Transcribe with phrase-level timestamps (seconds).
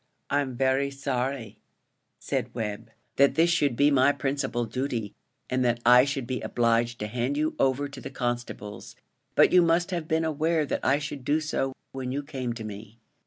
[0.31, 1.59] "I'm very sorry,"
[2.17, 5.13] said Webb, "that this should be my principal duty,
[5.47, 8.95] and that I should be obliged to hand you over to the constables;
[9.35, 12.63] but you must have been aware that I should do so, when you came to
[12.63, 12.97] me."